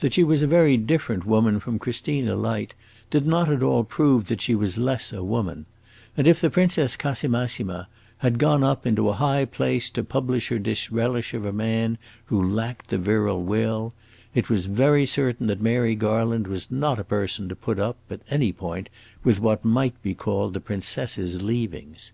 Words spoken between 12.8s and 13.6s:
the virile